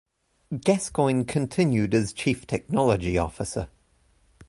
Gascoyne 0.51 1.25
continued 1.27 1.93
as 1.93 2.11
Chief 2.11 2.47
Technology 2.47 3.19
Officer. 3.19 3.69